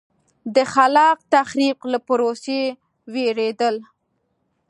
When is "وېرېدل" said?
3.13-3.75